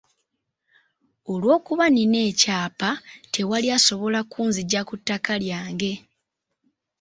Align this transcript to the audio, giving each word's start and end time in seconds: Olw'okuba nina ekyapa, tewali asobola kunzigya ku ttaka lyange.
Olw'okuba 1.31 1.85
nina 1.93 2.19
ekyapa, 2.29 2.89
tewali 3.33 3.67
asobola 3.77 4.19
kunzigya 4.31 4.81
ku 4.87 4.95
ttaka 4.99 5.33
lyange. 5.43 5.93